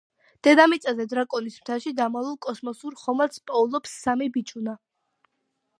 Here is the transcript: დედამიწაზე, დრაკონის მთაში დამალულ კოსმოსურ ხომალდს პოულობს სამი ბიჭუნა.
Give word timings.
დედამიწაზე, 0.45 1.05
დრაკონის 1.11 1.57
მთაში 1.63 1.93
დამალულ 1.99 2.39
კოსმოსურ 2.47 2.99
ხომალდს 3.03 3.45
პოულობს 3.51 3.95
სამი 4.07 4.31
ბიჭუნა. 4.39 4.77